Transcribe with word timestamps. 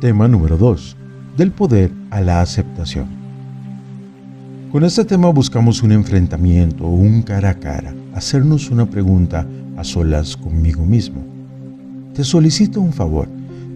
Tema 0.00 0.28
número 0.28 0.58
2. 0.58 0.94
Del 1.38 1.52
poder 1.52 1.90
a 2.10 2.20
la 2.20 2.42
aceptación. 2.42 3.06
Con 4.70 4.84
este 4.84 5.06
tema 5.06 5.30
buscamos 5.30 5.82
un 5.82 5.90
enfrentamiento, 5.90 6.86
un 6.86 7.22
cara 7.22 7.50
a 7.50 7.54
cara, 7.54 7.94
hacernos 8.14 8.70
una 8.70 8.84
pregunta 8.84 9.46
a 9.74 9.84
solas 9.84 10.36
conmigo 10.36 10.84
mismo. 10.84 11.24
Te 12.12 12.24
solicito 12.24 12.78
un 12.78 12.92
favor. 12.92 13.26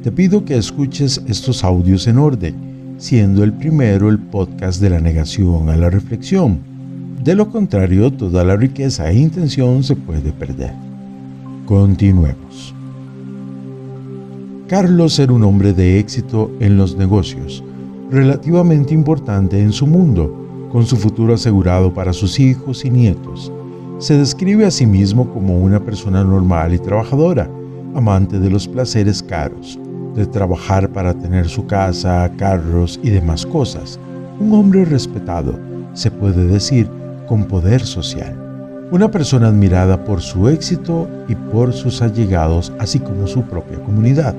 Te 0.03 0.13
pido 0.13 0.45
que 0.45 0.59
escuches 0.59 1.23
estos 1.27 1.65
audios 1.65 2.07
en 2.07 2.19
orden, 2.19 2.97
siendo 2.99 3.43
el 3.43 3.55
primero 3.55 4.11
el 4.11 4.19
podcast 4.19 4.79
de 4.83 4.91
la 4.91 5.01
negación 5.01 5.71
a 5.71 5.77
la 5.77 5.89
reflexión. 5.89 6.59
De 7.25 7.35
lo 7.35 7.49
contrario, 7.49 8.13
toda 8.13 8.45
la 8.45 8.57
riqueza 8.57 9.11
e 9.11 9.19
intención 9.19 9.83
se 9.83 9.97
puede 9.97 10.33
perder. 10.33 10.75
Continuemos. 11.65 12.75
Carlos 14.71 15.19
era 15.19 15.33
un 15.33 15.43
hombre 15.43 15.73
de 15.73 15.99
éxito 15.99 16.49
en 16.61 16.77
los 16.77 16.95
negocios, 16.95 17.65
relativamente 18.09 18.95
importante 18.95 19.61
en 19.61 19.73
su 19.73 19.85
mundo, 19.85 20.69
con 20.71 20.87
su 20.87 20.97
futuro 20.97 21.35
asegurado 21.35 21.93
para 21.93 22.13
sus 22.13 22.39
hijos 22.39 22.85
y 22.85 22.91
nietos. 22.91 23.51
Se 23.99 24.17
describe 24.17 24.65
a 24.65 24.71
sí 24.71 24.87
mismo 24.87 25.29
como 25.35 25.59
una 25.59 25.81
persona 25.81 26.23
normal 26.23 26.73
y 26.73 26.79
trabajadora, 26.79 27.51
amante 27.97 28.39
de 28.39 28.49
los 28.49 28.69
placeres 28.69 29.25
caros, 29.25 29.77
de 30.15 30.25
trabajar 30.25 30.89
para 30.89 31.15
tener 31.15 31.49
su 31.49 31.67
casa, 31.67 32.31
carros 32.37 33.01
y 33.03 33.11
demás 33.11 33.45
cosas. 33.45 33.99
Un 34.39 34.53
hombre 34.53 34.85
respetado, 34.85 35.59
se 35.95 36.13
puede 36.13 36.47
decir, 36.47 36.89
con 37.27 37.43
poder 37.43 37.81
social. 37.81 38.37
Una 38.93 39.11
persona 39.11 39.49
admirada 39.49 40.05
por 40.05 40.21
su 40.21 40.49
éxito 40.49 41.09
y 41.27 41.35
por 41.35 41.73
sus 41.73 42.03
allegados, 42.03 42.73
así 42.79 43.01
como 43.01 43.27
su 43.27 43.43
propia 43.43 43.81
comunidad. 43.83 44.37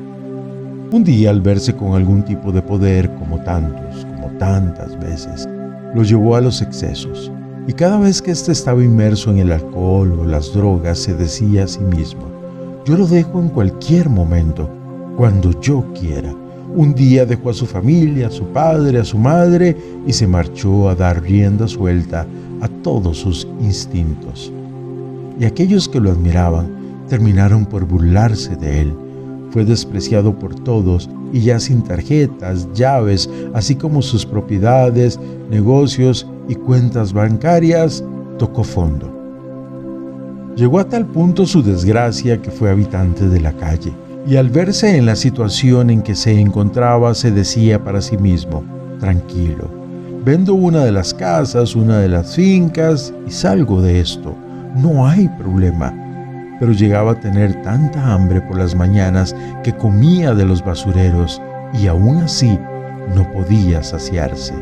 Un 0.92 1.06
día 1.06 1.30
al 1.30 1.40
verse 1.40 1.74
con 1.74 1.94
algún 1.94 2.22
tipo 2.22 2.52
de 2.52 2.62
poder, 2.62 3.10
como 3.16 3.40
tantos, 3.44 4.06
como 4.14 4.28
tantas 4.38 5.00
veces, 5.00 5.48
lo 5.96 6.04
llevó 6.04 6.36
a 6.36 6.42
los 6.42 6.62
excesos. 6.62 7.32
Y 7.66 7.72
cada 7.72 7.98
vez 7.98 8.22
que 8.22 8.32
éste 8.32 8.52
estaba 8.52 8.84
inmerso 8.84 9.32
en 9.32 9.38
el 9.38 9.54
alcohol 9.54 10.20
o 10.20 10.26
las 10.26 10.54
drogas, 10.54 11.00
se 11.00 11.14
decía 11.14 11.64
a 11.64 11.68
sí 11.68 11.80
mismo, 11.80 12.24
yo 12.86 12.98
lo 12.98 13.08
dejo 13.08 13.40
en 13.40 13.48
cualquier 13.48 14.10
momento, 14.10 14.70
cuando 15.16 15.58
yo 15.62 15.86
quiera. 15.98 16.36
Un 16.76 16.94
día 16.94 17.26
dejó 17.26 17.52
a 17.52 17.54
su 17.54 17.66
familia, 17.66 18.28
a 18.28 18.32
su 18.32 18.44
padre, 18.48 19.00
a 19.00 19.06
su 19.06 19.18
madre 19.18 19.78
y 20.06 20.12
se 20.12 20.28
marchó 20.28 20.90
a 20.90 20.96
dar 20.96 21.22
rienda 21.24 21.70
suelta 21.70 22.28
a 22.60 22.68
todos 22.68 23.20
sus 23.20 23.48
instintos. 23.62 24.52
Y 25.40 25.46
aquellos 25.46 25.88
que 25.88 26.02
lo 26.02 26.12
admiraban 26.12 26.70
terminaron 27.08 27.66
por 27.66 27.86
burlarse 27.86 28.58
de 28.58 28.82
él 28.82 28.94
fue 29.52 29.66
despreciado 29.66 30.38
por 30.38 30.56
todos 30.56 31.10
y 31.34 31.42
ya 31.42 31.60
sin 31.60 31.82
tarjetas, 31.84 32.68
llaves, 32.74 33.30
así 33.54 33.76
como 33.76 34.02
sus 34.02 34.26
propiedades, 34.26 35.20
negocios 35.50 36.28
y 36.48 36.56
cuentas 36.56 37.14
bancarias, 37.14 38.04
tocó 38.38 38.64
fondo. 38.64 39.10
Llegó 40.56 40.80
a 40.80 40.90
tal 40.90 41.06
punto 41.06 41.46
su 41.46 41.62
desgracia 41.62 42.42
que 42.42 42.52
fue 42.52 42.70
habitante 42.70 43.28
de 43.30 43.40
la 43.40 43.54
calle, 43.54 43.94
y 44.28 44.36
al 44.36 44.50
verse 44.50 44.98
en 44.98 45.06
la 45.06 45.16
situación 45.16 45.90
en 45.90 46.02
que 46.02 46.16
se 46.16 46.40
encontraba 46.40 47.14
se 47.14 47.32
decía 47.32 47.84
para 47.84 48.02
sí 48.02 48.18
mismo, 48.18 48.64
tranquilo, 49.00 49.70
vendo 50.26 50.54
una 50.54 50.84
de 50.84 50.92
las 50.92 51.14
casas, 51.14 51.76
una 51.76 52.00
de 52.00 52.10
las 52.10 52.36
fincas 52.36 53.14
y 53.28 53.32
salgo 53.32 53.82
de 53.82 54.02
esto, 54.02 54.36
no 54.76 55.08
hay 55.08 55.28
problema 55.40 56.11
pero 56.62 56.72
llegaba 56.74 57.12
a 57.14 57.20
tener 57.20 57.62
tanta 57.64 58.14
hambre 58.14 58.40
por 58.40 58.56
las 58.56 58.76
mañanas 58.76 59.36
que 59.64 59.76
comía 59.76 60.36
de 60.36 60.46
los 60.46 60.64
basureros 60.64 61.42
y 61.74 61.88
aún 61.88 62.18
así 62.18 62.60
no 63.16 63.28
podía 63.32 63.82
saciarse. 63.82 64.54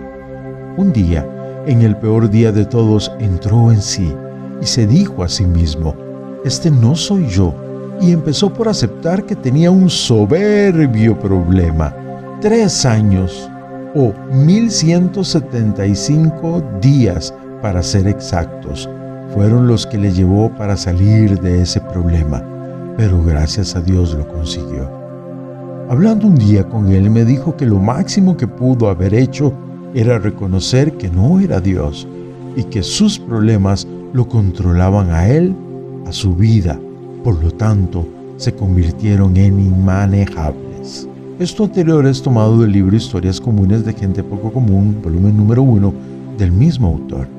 Un 0.78 0.94
día, 0.94 1.28
en 1.68 1.82
el 1.82 1.98
peor 1.98 2.30
día 2.30 2.54
de 2.54 2.64
todos, 2.64 3.12
entró 3.20 3.70
en 3.70 3.82
sí 3.82 4.16
y 4.62 4.66
se 4.66 4.88
dijo 4.88 5.26
a 5.26 5.28
sí 5.28 5.46
mismo, 5.46 5.94
este 6.46 6.72
no 6.72 6.96
soy 6.96 7.28
yo, 7.28 7.54
y 8.00 8.14
empezó 8.14 8.54
por 8.54 8.70
aceptar 8.70 9.26
que 9.26 9.36
tenía 9.36 9.70
un 9.70 9.90
soberbio 9.90 11.20
problema. 11.20 11.94
Tres 12.40 12.86
años 12.86 13.50
o 13.94 14.14
1175 14.32 16.64
días 16.80 17.34
para 17.62 17.84
ser 17.84 18.08
exactos 18.08 18.90
fueron 19.34 19.68
los 19.68 19.86
que 19.86 19.98
le 19.98 20.12
llevó 20.12 20.50
para 20.50 20.76
salir 20.76 21.40
de 21.40 21.62
ese 21.62 21.80
problema, 21.82 22.44
pero 22.98 23.24
gracias 23.24 23.76
a 23.76 23.82
Dios 23.82 24.14
lo 24.14 24.28
consiguió. 24.28 24.90
Hablando 25.90 26.28
un 26.28 26.36
día 26.36 26.68
con 26.68 26.92
él 26.92 27.10
me 27.10 27.26
dijo 27.26 27.56
que 27.56 27.66
lo 27.66 27.80
máximo 27.80 28.38
que 28.38 28.48
pudo 28.48 28.90
haber 28.90 29.14
hecho 29.14 29.54
era 29.94 30.20
reconocer 30.20 30.94
que 30.94 31.10
no 31.10 31.40
era 31.40 31.60
Dios 31.60 32.08
y 32.56 32.64
que 32.64 32.84
sus 32.84 33.18
problemas 33.18 33.88
lo 34.14 34.28
controlaban 34.28 35.12
a 35.12 35.28
él, 35.28 35.56
a 36.06 36.12
su 36.12 36.36
vida, 36.36 36.80
por 37.24 37.44
lo 37.44 37.52
tanto 37.52 38.08
se 38.38 38.54
convirtieron 38.54 39.36
en 39.38 39.60
inmanejables. 39.60 41.08
Esto 41.40 41.64
anterior 41.64 42.06
es 42.06 42.22
tomado 42.22 42.62
del 42.62 42.72
libro 42.72 42.96
Historias 42.96 43.40
Comunes 43.40 43.86
de 43.86 43.94
Gente 43.94 44.24
Poco 44.24 44.52
Común, 44.52 44.98
volumen 45.02 45.38
número 45.38 45.64
uno, 45.64 45.94
del 46.38 46.52
mismo 46.52 46.88
autor. 46.88 47.39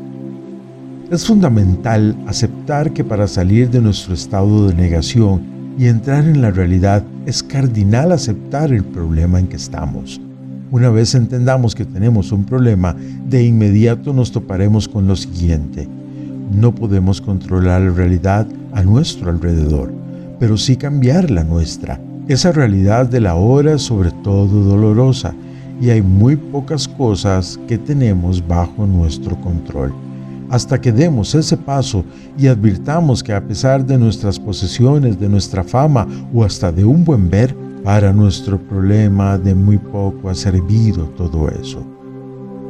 Es 1.10 1.26
fundamental 1.26 2.16
aceptar 2.28 2.93
que 2.93 3.03
para 3.03 3.26
salir 3.26 3.69
de 3.69 3.81
nuestro 3.81 4.15
estado 4.15 4.69
de 4.69 4.75
negación 4.76 5.43
y 5.76 5.87
entrar 5.87 6.25
en 6.25 6.41
la 6.41 6.53
realidad 6.53 7.03
es 7.26 7.43
cardinal 7.43 8.12
aceptar 8.12 8.72
el 8.72 8.84
problema 8.84 9.41
en 9.41 9.48
que 9.48 9.56
estamos. 9.56 10.21
Una 10.71 10.88
vez 10.88 11.16
entendamos 11.16 11.75
que 11.75 11.84
tenemos 11.84 12.31
un 12.31 12.44
problema, 12.44 12.94
de 13.28 13.43
inmediato 13.43 14.12
nos 14.12 14.31
toparemos 14.31 14.87
con 14.87 15.09
lo 15.09 15.16
siguiente. 15.16 15.88
No 16.53 16.72
podemos 16.72 17.21
controlar 17.21 17.82
la 17.82 17.91
realidad 17.91 18.47
a 18.72 18.84
nuestro 18.84 19.31
alrededor, 19.31 19.92
pero 20.38 20.56
sí 20.56 20.77
cambiar 20.77 21.28
la 21.28 21.42
nuestra. 21.42 22.00
Esa 22.28 22.53
realidad 22.53 23.06
de 23.06 23.21
la 23.21 23.34
hora 23.34 23.72
es 23.75 23.82
sobre 23.82 24.12
todo 24.22 24.62
dolorosa 24.62 25.34
y 25.81 25.91
hay 25.91 26.03
muy 26.03 26.37
pocas 26.37 26.87
cosas 26.87 27.59
que 27.66 27.78
tenemos 27.78 28.47
bajo 28.47 28.87
nuestro 28.87 29.34
control 29.41 29.92
hasta 30.50 30.81
que 30.81 30.93
demos 30.93 31.34
ese 31.34 31.56
paso 31.56 32.05
y 32.37 32.49
advirtamos 32.49 33.22
que 33.22 33.33
a 33.33 33.47
pesar 33.47 33.87
de 33.87 33.97
nuestras 33.97 34.38
posesiones, 34.38 35.19
de 35.19 35.28
nuestra 35.28 35.65
fama 35.65 36.06
o 36.34 36.44
hasta 36.44 36.71
de 36.72 36.84
un 36.84 37.05
buen 37.05 37.31
ver, 37.31 37.55
para 37.84 38.12
nuestro 38.12 38.59
problema 38.59 39.39
de 39.39 39.55
muy 39.55 39.78
poco 39.78 40.28
ha 40.28 40.34
servido 40.34 41.05
todo 41.16 41.49
eso. 41.49 41.83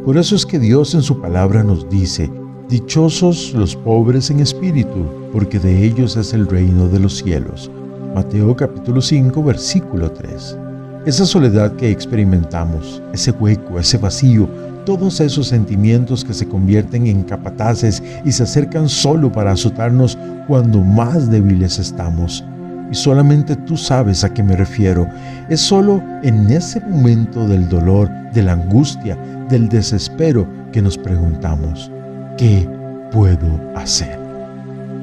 Por 0.05 0.17
eso 0.17 0.37
es 0.37 0.47
que 0.47 0.59
Dios 0.59 0.95
en 0.95 1.03
su 1.03 1.21
palabra 1.21 1.65
nos 1.65 1.89
dice, 1.91 2.31
Dichosos 2.69 3.53
los 3.53 3.75
pobres 3.75 4.31
en 4.31 4.39
espíritu, 4.39 5.05
porque 5.33 5.59
de 5.59 5.85
ellos 5.85 6.17
es 6.17 6.33
el 6.33 6.47
reino 6.47 6.87
de 6.87 7.01
los 7.01 7.17
cielos. 7.17 7.69
Mateo 8.15 8.55
capítulo 8.55 9.01
5 9.01 9.43
versículo 9.43 10.13
3. 10.13 10.57
Esa 11.05 11.27
soledad 11.27 11.75
que 11.75 11.91
experimentamos, 11.91 13.03
ese 13.13 13.33
hueco, 13.33 13.81
ese 13.81 13.99
vacío, 13.99 14.49
todos 14.85 15.21
esos 15.21 15.49
sentimientos 15.49 16.25
que 16.25 16.35
se 16.35 16.49
convierten 16.49 17.07
en 17.07 17.23
capataces 17.23 18.03
y 18.25 18.33
se 18.33 18.43
acercan 18.43 18.89
solo 18.89 19.31
para 19.31 19.53
azotarnos 19.53 20.19
cuando 20.47 20.81
más 20.81 21.31
débiles 21.31 21.79
estamos. 21.79 22.45
Y 22.91 22.95
solamente 22.95 23.55
tú 23.55 23.77
sabes 23.77 24.25
a 24.25 24.35
qué 24.35 24.43
me 24.43 24.57
refiero. 24.57 25.07
Es 25.49 25.61
solo 25.61 26.03
en 26.23 26.51
ese 26.51 26.81
momento 26.81 27.47
del 27.47 27.69
dolor, 27.69 28.11
de 28.33 28.43
la 28.43 28.53
angustia, 28.53 29.17
del 29.49 29.69
desespero 29.69 30.47
que 30.73 30.83
nos 30.83 30.99
preguntamos, 30.99 31.91
¿qué 32.37 32.69
puedo 33.13 33.47
hacer? 33.77 34.19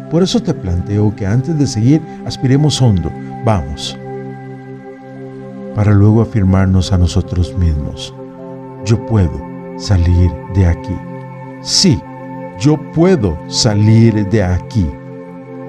Por 0.09 0.23
eso 0.23 0.41
te 0.41 0.53
planteo 0.53 1.15
que 1.15 1.25
antes 1.25 1.57
de 1.57 1.67
seguir 1.67 2.01
aspiremos 2.25 2.81
hondo, 2.81 3.11
vamos, 3.45 3.97
para 5.75 5.93
luego 5.93 6.21
afirmarnos 6.21 6.91
a 6.91 6.97
nosotros 6.97 7.55
mismos, 7.57 8.13
yo 8.85 9.05
puedo 9.05 9.46
salir 9.77 10.31
de 10.53 10.65
aquí. 10.65 10.95
Sí, 11.61 12.01
yo 12.59 12.77
puedo 12.93 13.37
salir 13.47 14.27
de 14.29 14.43
aquí. 14.43 14.89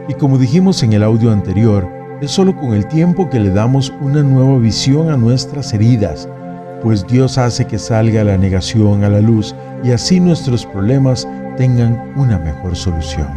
Y 0.08 0.14
como 0.14 0.38
dijimos 0.38 0.82
en 0.82 0.94
el 0.94 1.02
audio 1.02 1.30
anterior, 1.30 1.88
es 2.20 2.30
solo 2.30 2.56
con 2.56 2.72
el 2.72 2.86
tiempo 2.86 3.28
que 3.28 3.38
le 3.38 3.50
damos 3.50 3.92
una 4.00 4.22
nueva 4.22 4.58
visión 4.58 5.10
a 5.10 5.16
nuestras 5.16 5.72
heridas, 5.72 6.28
pues 6.82 7.06
Dios 7.06 7.38
hace 7.38 7.66
que 7.66 7.78
salga 7.78 8.24
la 8.24 8.36
negación 8.36 9.04
a 9.04 9.08
la 9.08 9.20
luz 9.20 9.54
y 9.84 9.90
así 9.90 10.18
nuestros 10.18 10.64
problemas 10.64 11.28
tengan 11.56 12.12
una 12.16 12.38
mejor 12.38 12.74
solución. 12.74 13.28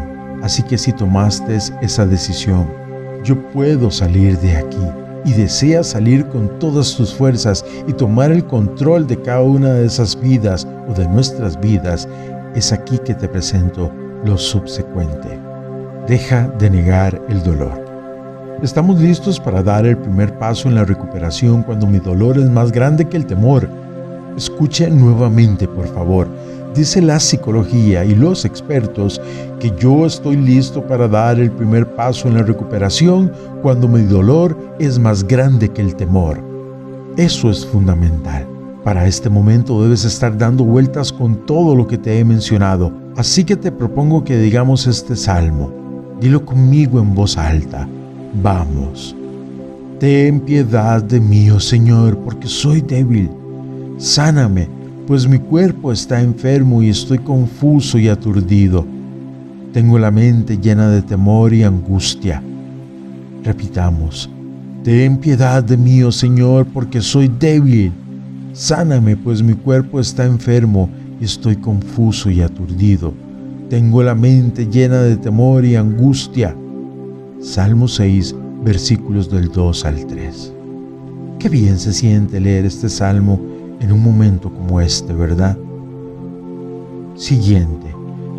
Así 0.42 0.64
que 0.64 0.78
si 0.78 0.94
tomaste 0.94 1.58
esa 1.82 2.06
decisión, 2.06 2.68
yo 3.24 3.40
puedo 3.50 3.92
salir 3.92 4.40
de 4.40 4.58
aquí 4.58 5.00
y 5.26 5.34
deseas 5.34 5.88
salir 5.88 6.26
con 6.28 6.60
todas 6.60 6.96
tus 6.96 7.14
fuerzas 7.14 7.64
y 7.88 7.94
tomar 7.94 8.32
el 8.32 8.46
control 8.46 9.08
de 9.08 9.22
cada 9.22 9.42
una 9.42 9.74
de 9.74 9.86
esas 9.86 10.20
vidas 10.20 10.68
o 10.90 10.94
de 10.94 11.08
nuestras 11.08 11.60
vidas, 11.60 12.08
es 12.56 12.72
aquí 12.72 12.98
que 13.00 13.14
te 13.14 13.28
presento 13.28 13.92
lo 14.26 14.38
subsecuente. 14.38 15.40
Deja 16.08 16.48
de 16.60 16.70
negar 16.70 17.22
el 17.30 17.44
dolor. 17.44 17.92
Estamos 18.62 19.00
listos 19.00 19.40
para 19.40 19.64
dar 19.64 19.86
el 19.86 19.98
primer 19.98 20.38
paso 20.38 20.68
en 20.68 20.76
la 20.76 20.86
recuperación 20.86 21.64
cuando 21.64 21.88
mi 21.88 22.00
dolor 22.00 22.38
es 22.38 22.50
más 22.50 22.72
grande 22.72 23.06
que 23.06 23.18
el 23.18 23.26
temor. 23.26 23.68
Escuche 24.38 24.90
nuevamente, 24.90 25.68
por 25.68 25.88
favor. 25.88 26.28
Dice 26.76 27.02
la 27.02 27.20
psicología 27.20 28.06
y 28.06 28.16
los 28.16 28.46
expertos 28.46 29.20
que 29.60 29.74
yo 29.78 30.06
estoy 30.06 30.38
listo 30.38 30.82
para 30.88 31.08
dar 31.08 31.38
el 31.38 31.52
primer 31.52 31.96
paso 31.96 32.30
en 32.30 32.36
la 32.36 32.44
recuperación 32.44 33.30
cuando 33.62 33.90
mi 33.90 34.04
dolor 34.04 34.58
es 34.80 34.98
más 34.98 35.28
grande 35.28 35.68
que 35.68 35.82
el 35.82 35.96
temor. 35.96 36.40
Eso 37.18 37.50
es 37.50 37.66
fundamental. 37.66 38.48
Para 38.86 39.06
este 39.06 39.30
momento 39.30 39.84
debes 39.84 40.06
estar 40.06 40.38
dando 40.38 40.64
vueltas 40.64 41.12
con 41.12 41.46
todo 41.46 41.76
lo 41.76 41.86
que 41.88 41.98
te 41.98 42.18
he 42.18 42.24
mencionado, 42.24 42.92
así 43.18 43.44
que 43.44 43.58
te 43.58 43.72
propongo 43.72 44.24
que 44.24 44.38
digamos 44.38 44.88
este 44.88 45.18
salmo. 45.18 45.72
Dilo 46.22 46.46
conmigo 46.46 47.00
en 47.00 47.14
voz 47.14 47.38
alta. 47.38 47.88
Vamos. 48.42 49.14
Ten 50.00 50.40
piedad 50.40 51.04
de 51.04 51.20
mí, 51.20 51.52
oh 51.52 51.60
Señor, 51.60 52.18
porque 52.20 52.48
soy 52.48 52.82
débil. 52.82 53.30
Sáname, 53.98 54.70
pues 55.12 55.28
mi 55.28 55.40
cuerpo 55.40 55.92
está 55.92 56.22
enfermo 56.22 56.81
y 56.81 56.88
estoy 56.88 57.18
confuso 57.18 58.00
y 58.00 58.08
aturdido. 58.08 58.86
Tengo 59.74 60.00
la 60.00 60.10
mente 60.10 60.58
llena 60.58 60.88
de 60.88 61.02
temor 61.02 61.54
y 61.54 61.63
angustia. 61.63 62.42
Repitamos. 63.44 64.30
Ten 64.86 65.18
piedad 65.18 65.62
de 65.66 65.75
mí, 65.75 66.02
oh 66.02 66.13
Señor, 66.13 66.66
porque 66.66 67.02
soy 67.02 67.28
débil. 67.28 67.92
Sáname, 68.54 69.18
pues 69.18 69.44
mi 69.44 69.54
cuerpo 69.54 70.00
está 70.00 70.24
enfermo 70.24 70.90
y 71.19 71.25
estoy 71.25 71.58
confuso 71.58 72.30
y 72.30 72.40
aturdido. 72.40 73.13
Tengo 73.69 74.04
la 74.04 74.16
mente 74.16 74.66
llena 74.66 75.02
de 75.02 75.18
temor 75.18 75.66
y 75.66 75.75
angustia. 75.75 76.56
Salmo 77.42 77.90
6, 77.90 78.34
versículos 78.63 79.30
del 79.30 79.52
2 79.52 79.84
al 79.84 80.08
3. 80.08 80.54
Qué 81.38 81.50
bien 81.50 81.78
se 81.78 81.92
siente 81.92 82.40
leer 82.40 82.63
este 82.63 82.88
salmo 82.88 83.50
en 83.81 83.92
un 83.92 84.01
momento 84.01 84.50
como 84.50 84.80
este, 84.80 85.13
¿verdad? 85.13 85.57
Siguiente. 87.16 87.94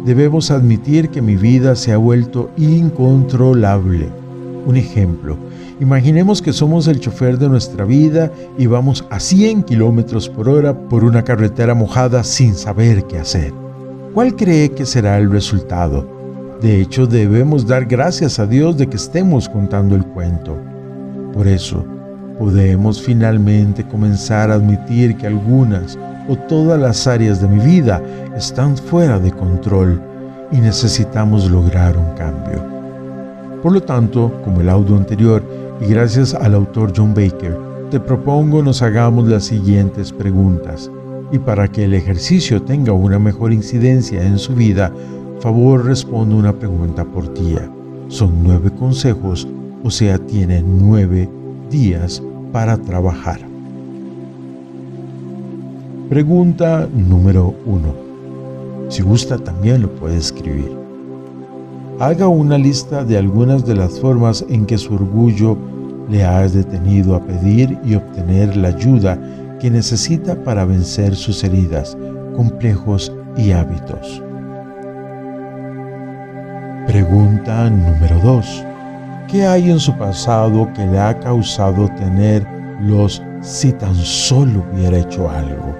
Debemos 0.06 0.50
admitir 0.50 1.10
que 1.10 1.20
mi 1.20 1.36
vida 1.36 1.76
se 1.76 1.92
ha 1.92 1.98
vuelto 1.98 2.50
incontrolable. 2.56 4.08
Un 4.66 4.76
ejemplo, 4.76 5.36
Imaginemos 5.82 6.40
que 6.40 6.52
somos 6.52 6.86
el 6.86 7.00
chofer 7.00 7.38
de 7.38 7.48
nuestra 7.48 7.84
vida 7.84 8.30
y 8.56 8.66
vamos 8.66 9.04
a 9.10 9.18
100 9.18 9.64
kilómetros 9.64 10.28
por 10.28 10.48
hora 10.48 10.78
por 10.78 11.02
una 11.02 11.24
carretera 11.24 11.74
mojada 11.74 12.22
sin 12.22 12.54
saber 12.54 13.02
qué 13.08 13.18
hacer. 13.18 13.52
¿Cuál 14.14 14.36
cree 14.36 14.70
que 14.70 14.86
será 14.86 15.18
el 15.18 15.28
resultado? 15.28 16.06
De 16.60 16.80
hecho, 16.80 17.08
debemos 17.08 17.66
dar 17.66 17.86
gracias 17.86 18.38
a 18.38 18.46
Dios 18.46 18.78
de 18.78 18.86
que 18.86 18.96
estemos 18.96 19.48
contando 19.48 19.96
el 19.96 20.04
cuento. 20.04 20.56
Por 21.32 21.48
eso, 21.48 21.84
podemos 22.38 23.02
finalmente 23.02 23.86
comenzar 23.86 24.50
a 24.50 24.54
admitir 24.54 25.16
que 25.16 25.26
algunas 25.26 25.98
o 26.28 26.36
todas 26.36 26.80
las 26.80 27.06
áreas 27.06 27.40
de 27.40 27.48
mi 27.48 27.64
vida 27.64 28.02
están 28.36 28.76
fuera 28.76 29.18
de 29.18 29.30
control 29.30 30.00
y 30.50 30.56
necesitamos 30.56 31.50
lograr 31.50 31.96
un 31.96 32.14
cambio. 32.14 32.62
Por 33.62 33.72
lo 33.72 33.82
tanto, 33.82 34.32
como 34.44 34.60
el 34.60 34.68
audio 34.68 34.96
anterior, 34.96 35.42
y 35.80 35.86
gracias 35.86 36.34
al 36.34 36.54
autor 36.54 36.92
John 36.96 37.14
Baker, 37.14 37.56
te 37.90 38.00
propongo 38.00 38.62
nos 38.62 38.82
hagamos 38.82 39.28
las 39.28 39.44
siguientes 39.44 40.12
preguntas. 40.12 40.90
Y 41.30 41.38
para 41.38 41.68
que 41.68 41.84
el 41.84 41.94
ejercicio 41.94 42.62
tenga 42.62 42.92
una 42.92 43.18
mejor 43.18 43.52
incidencia 43.52 44.22
en 44.22 44.38
su 44.38 44.54
vida, 44.54 44.92
favor 45.40 45.84
responde 45.84 46.34
una 46.34 46.52
pregunta 46.52 47.04
por 47.04 47.32
día. 47.34 47.70
Son 48.08 48.42
nueve 48.42 48.70
consejos, 48.78 49.48
o 49.82 49.90
sea, 49.90 50.18
tiene 50.18 50.62
nueve 50.62 51.28
días 51.72 52.22
para 52.52 52.76
trabajar. 52.76 53.40
Pregunta 56.08 56.86
número 56.94 57.54
uno. 57.64 57.94
Si 58.90 59.00
gusta, 59.00 59.38
también 59.38 59.80
lo 59.80 59.90
puede 59.94 60.18
escribir. 60.18 60.70
Haga 61.98 62.28
una 62.28 62.58
lista 62.58 63.04
de 63.04 63.16
algunas 63.16 63.64
de 63.64 63.74
las 63.74 63.98
formas 63.98 64.44
en 64.50 64.66
que 64.66 64.76
su 64.76 64.94
orgullo 64.94 65.56
le 66.10 66.22
has 66.22 66.52
detenido 66.52 67.14
a 67.14 67.24
pedir 67.24 67.78
y 67.84 67.94
obtener 67.94 68.54
la 68.56 68.68
ayuda 68.68 69.18
que 69.58 69.70
necesita 69.70 70.34
para 70.44 70.66
vencer 70.66 71.16
sus 71.16 71.42
heridas, 71.42 71.96
complejos 72.36 73.10
y 73.36 73.52
hábitos. 73.52 74.22
Pregunta 76.86 77.70
número 77.70 78.20
2. 78.22 78.71
¿Qué 79.32 79.46
hay 79.46 79.70
en 79.70 79.80
su 79.80 79.96
pasado 79.96 80.70
que 80.74 80.84
le 80.84 81.00
ha 81.00 81.18
causado 81.18 81.88
tener 81.96 82.46
los 82.82 83.22
si 83.40 83.72
tan 83.72 83.94
solo 83.94 84.62
hubiera 84.70 84.98
hecho 84.98 85.30
algo? 85.30 85.74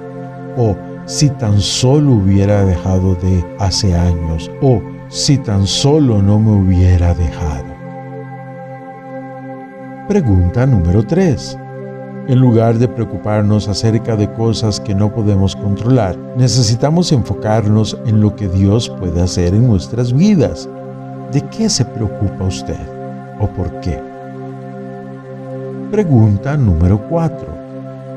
O 0.57 0.75
si 1.05 1.29
tan 1.29 1.61
solo 1.61 2.13
hubiera 2.13 2.65
dejado 2.65 3.15
de 3.17 3.45
hace 3.59 3.95
años? 3.95 4.51
O 4.63 4.81
si 5.11 5.37
tan 5.37 5.67
solo 5.67 6.23
no 6.23 6.39
me 6.39 6.53
hubiera 6.53 7.13
dejado? 7.13 7.67
Pregunta 10.09 10.65
número 10.65 11.03
3. 11.03 11.59
En 12.29 12.39
lugar 12.41 12.79
de 12.79 12.89
preocuparnos 12.89 13.69
acerca 13.69 14.17
de 14.17 14.33
cosas 14.33 14.81
que 14.81 14.95
no 14.95 15.13
podemos 15.13 15.55
controlar, 15.57 16.17
necesitamos 16.39 17.13
enfocarnos 17.13 17.99
en 18.07 18.23
lo 18.23 18.35
que 18.35 18.49
Dios 18.49 18.89
puede 18.99 19.21
hacer 19.21 19.53
en 19.53 19.67
nuestras 19.69 20.11
vidas. 20.11 20.67
¿De 21.33 21.43
qué 21.51 21.69
se 21.69 21.85
preocupa 21.85 22.45
usted 22.45 22.92
o 23.43 23.47
por 23.49 23.81
qué? 23.81 24.01
Pregunta 25.91 26.57
número 26.57 26.99
4. 27.09 27.63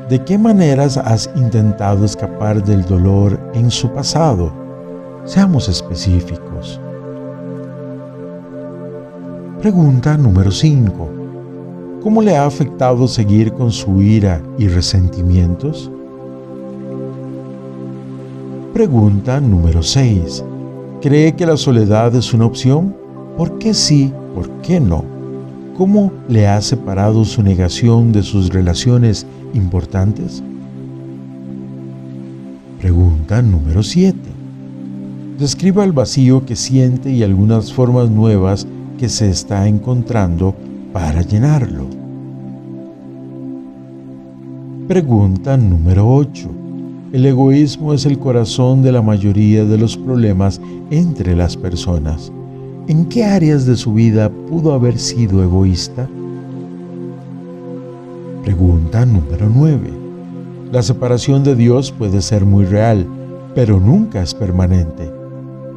¿De 0.10 0.24
qué 0.24 0.38
maneras 0.38 0.98
has 0.98 1.30
intentado 1.36 2.06
escapar 2.06 2.64
del 2.64 2.86
dolor 2.86 3.38
en 3.54 3.70
su 3.72 3.90
pasado? 3.90 4.54
Seamos 5.26 5.68
específicos. 5.68 6.80
Pregunta 9.60 10.16
número 10.16 10.52
5. 10.52 11.10
¿Cómo 12.04 12.22
le 12.22 12.38
ha 12.38 12.46
afectado 12.46 13.08
seguir 13.08 13.52
con 13.52 13.72
su 13.72 14.00
ira 14.00 14.40
y 14.60 14.68
resentimientos? 14.68 15.90
Pregunta 18.74 19.42
número 19.42 19.82
6. 19.82 20.46
¿Cree 21.02 21.36
que 21.36 21.48
la 21.48 21.58
soledad 21.58 22.14
es 22.14 22.32
una 22.32 22.46
opción? 22.46 22.96
¿Por 23.36 23.58
qué 23.58 23.74
sí? 23.74 24.14
¿Por 24.36 24.50
qué 24.62 24.80
no? 24.80 25.15
¿Cómo 25.78 26.14
le 26.30 26.48
ha 26.48 26.62
separado 26.62 27.26
su 27.26 27.44
negación 27.44 28.14
de 28.14 28.24
sus 28.24 28.48
relaciones 28.48 29.28
importantes? 29.54 30.42
Pregunta 32.80 33.42
número 33.42 33.84
7. 33.84 34.18
Describa 35.38 35.84
el 35.84 35.92
vacío 35.92 36.46
que 36.46 36.56
siente 36.56 37.12
y 37.12 37.24
algunas 37.24 37.74
formas 37.74 38.10
nuevas 38.10 38.66
que 38.98 39.10
se 39.10 39.30
está 39.30 39.68
encontrando 39.68 40.56
para 40.94 41.22
llenarlo. 41.24 41.88
Pregunta 44.88 45.58
número 45.58 46.10
8. 46.10 46.50
El 47.12 47.26
egoísmo 47.26 47.94
es 47.94 48.06
el 48.06 48.18
corazón 48.18 48.82
de 48.82 48.94
la 48.94 49.02
mayoría 49.02 49.66
de 49.66 49.78
los 49.78 49.98
problemas 49.98 50.62
entre 50.90 51.36
las 51.36 51.58
personas. 51.58 52.32
¿En 52.88 53.06
qué 53.06 53.26
áreas 53.26 53.66
de 53.66 53.76
su 53.76 53.96
vida 53.96 54.30
pudo 54.30 54.72
haber 54.74 55.00
sido 55.00 55.42
egoísta? 55.42 56.08
Pregunta 58.44 59.04
número 59.08 59.50
9. 59.52 59.90
La 60.72 60.84
separación 60.84 61.44
de 61.44 61.56
Dios 61.56 61.92
puede 61.92 62.22
ser 62.22 62.46
muy 62.46 62.64
real, 62.66 63.08
pero 63.56 63.80
nunca 63.80 64.22
es 64.22 64.36
permanente. 64.36 65.12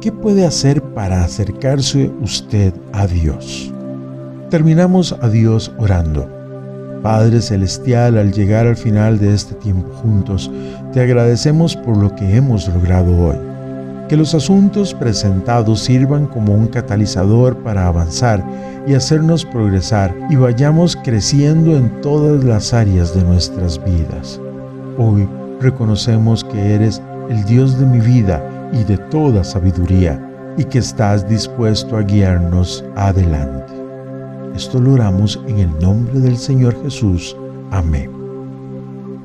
¿Qué 0.01 0.11
puede 0.11 0.45
hacer 0.45 0.83
para 0.83 1.23
acercarse 1.23 2.11
usted 2.21 2.75
a 2.91 3.07
Dios? 3.07 3.73
Terminamos 4.51 5.15
a 5.19 5.29
Dios 5.29 5.71
orando. 5.79 6.29
Padre 7.01 7.41
Celestial, 7.41 8.19
al 8.19 8.33
llegar 8.33 8.67
al 8.67 8.77
final 8.77 9.17
de 9.17 9.33
este 9.33 9.55
tiempo 9.55 9.89
juntos, 9.95 10.51
te 10.93 11.01
agradecemos 11.01 11.75
por 11.75 11.97
lo 11.97 12.15
que 12.15 12.35
hemos 12.35 12.67
logrado 12.67 13.17
hoy. 13.17 13.48
Que 14.09 14.17
los 14.17 14.33
asuntos 14.33 14.95
presentados 14.95 15.81
sirvan 15.81 16.25
como 16.25 16.55
un 16.55 16.65
catalizador 16.65 17.55
para 17.57 17.85
avanzar 17.85 18.43
y 18.87 18.95
hacernos 18.95 19.45
progresar 19.45 20.15
y 20.31 20.35
vayamos 20.35 20.95
creciendo 21.03 21.77
en 21.77 22.01
todas 22.01 22.43
las 22.43 22.73
áreas 22.73 23.13
de 23.13 23.23
nuestras 23.23 23.79
vidas. 23.85 24.41
Hoy 24.97 25.29
reconocemos 25.61 26.43
que 26.43 26.73
eres 26.73 26.99
el 27.29 27.43
Dios 27.45 27.79
de 27.79 27.85
mi 27.85 27.99
vida 27.99 28.43
y 28.73 28.83
de 28.83 28.97
toda 28.97 29.43
sabiduría 29.43 30.19
y 30.57 30.63
que 30.63 30.79
estás 30.79 31.29
dispuesto 31.29 31.95
a 31.95 32.01
guiarnos 32.01 32.83
adelante. 32.95 33.71
Esto 34.55 34.81
lo 34.81 34.93
oramos 34.93 35.39
en 35.47 35.59
el 35.59 35.79
nombre 35.79 36.19
del 36.19 36.37
Señor 36.37 36.75
Jesús. 36.81 37.37
Amén. 37.69 38.09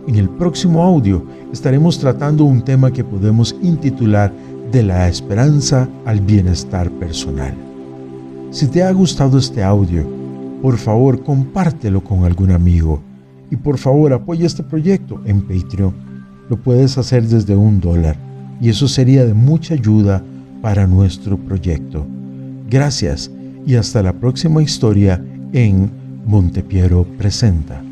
En 0.07 0.17
el 0.17 0.29
próximo 0.29 0.83
audio 0.83 1.25
estaremos 1.51 1.99
tratando 1.99 2.45
un 2.45 2.63
tema 2.63 2.91
que 2.91 3.03
podemos 3.03 3.57
intitular 3.63 4.31
De 4.75 4.83
la 4.83 5.07
esperanza 5.07 5.89
al 6.05 6.21
bienestar 6.21 6.91
personal. 6.91 7.55
Si 8.51 8.67
te 8.67 8.83
ha 8.83 8.91
gustado 8.91 9.39
este 9.39 9.63
audio, 9.63 10.05
por 10.61 10.79
favor 10.79 11.23
compártelo 11.23 12.03
con 12.03 12.25
algún 12.25 12.51
amigo. 12.51 13.01
Y 13.53 13.55
por 13.55 13.79
favor 13.79 14.13
apoya 14.13 14.47
este 14.47 14.65
proyecto 14.65 15.21
en 15.27 15.43
Patreon. 15.43 15.95
Lo 16.51 16.57
puedes 16.57 16.99
hacer 16.99 17.23
desde 17.29 17.55
un 17.55 17.79
dólar 17.79 18.17
y 18.61 18.69
eso 18.69 18.89
sería 18.89 19.25
de 19.25 19.33
mucha 19.33 19.75
ayuda 19.75 20.25
para 20.61 20.89
nuestro 20.89 21.39
proyecto. 21.39 22.05
Gracias 22.69 23.31
y 23.65 23.77
hasta 23.77 24.03
la 24.03 24.13
próxima 24.13 24.61
historia 24.61 25.25
en 25.53 25.89
Montepiero 26.27 27.05
Presenta. 27.17 27.84